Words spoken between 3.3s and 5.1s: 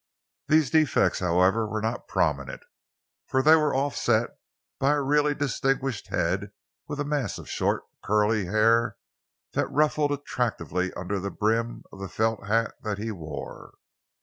they were offset by a